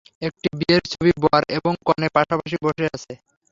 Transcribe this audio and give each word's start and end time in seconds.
একটি 0.21 0.47
বিয়ের 0.59 0.83
ছবি-বর 0.91 1.41
এবং 1.57 1.73
কনে 1.87 2.07
পাশাপাশি 2.15 2.55
বসে 2.63 2.85
আছে। 2.95 3.13